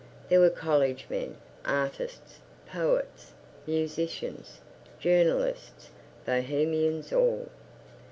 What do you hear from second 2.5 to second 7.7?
poets, musicians, journalists Bohemians all.